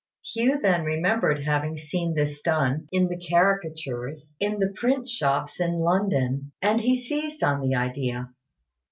Hugh 0.33 0.59
then 0.59 0.83
remembered 0.83 1.43
having 1.43 1.77
seen 1.77 2.15
this 2.15 2.41
done 2.41 2.87
in 2.91 3.07
the 3.07 3.23
caricatures 3.23 4.33
in 4.39 4.57
the 4.57 4.73
print 4.75 5.07
shops 5.07 5.59
in 5.61 5.73
London; 5.75 6.53
and 6.59 6.81
he 6.81 6.95
seized 6.95 7.43
on 7.43 7.61
the 7.61 7.75
idea. 7.75 8.31